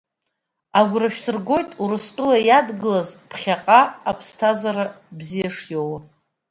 [0.79, 5.97] Агәра шәсыргоит, Урыстәыла иадгылаз аԥхьаҟа иԥсҭазаара шыбзиахо.